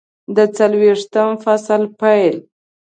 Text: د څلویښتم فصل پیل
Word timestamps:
د 0.35 0.37
څلویښتم 0.55 1.29
فصل 1.43 1.81
پیل 1.99 2.35